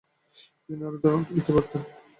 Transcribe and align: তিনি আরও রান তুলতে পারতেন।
তিনি 0.63 0.81
আরও 0.87 0.97
রান 1.03 1.19
তুলতে 1.27 1.51
পারতেন। 1.55 1.81